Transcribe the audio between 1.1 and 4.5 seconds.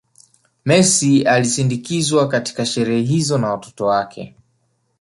alisindikizwa katika sherehe hizo na watoto wake